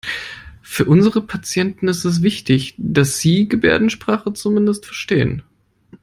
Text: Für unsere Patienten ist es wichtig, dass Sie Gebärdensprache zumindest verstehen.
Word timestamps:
Für 0.63 0.85
unsere 0.85 1.21
Patienten 1.21 1.87
ist 1.87 2.05
es 2.05 2.23
wichtig, 2.23 2.73
dass 2.79 3.19
Sie 3.19 3.47
Gebärdensprache 3.47 4.33
zumindest 4.33 4.83
verstehen. 4.85 5.43